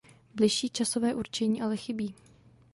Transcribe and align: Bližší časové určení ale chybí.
Bližší 0.35 0.69
časové 0.69 1.15
určení 1.15 1.61
ale 1.61 1.77
chybí. 1.77 2.15